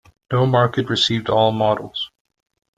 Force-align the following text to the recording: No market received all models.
No 0.31 0.47
market 0.47 0.89
received 0.89 1.29
all 1.29 1.51
models. 1.51 2.09